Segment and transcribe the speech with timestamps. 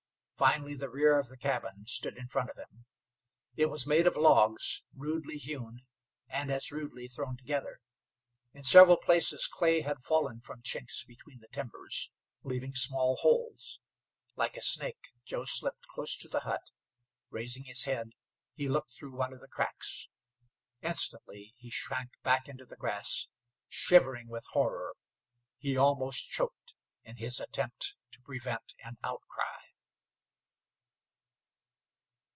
[0.41, 2.83] Finally the rear of the cabin stood in front of him.
[3.55, 5.83] It was made of logs, rudely hewn,
[6.27, 7.77] and as rudely thrown together.
[8.51, 12.09] In several places clay had fallen from chinks between the timbers,
[12.41, 13.79] leaving small holes.
[14.35, 16.71] Like a snake Joe slipped close to the hut.
[17.29, 18.13] Raising his head
[18.55, 20.07] he looked through one of the cracks.
[20.81, 23.29] Instantly he shrank back into the grass,
[23.69, 24.95] shivering with horror.
[25.59, 26.73] He almost choked
[27.03, 29.57] in his attempt to prevent an outcry.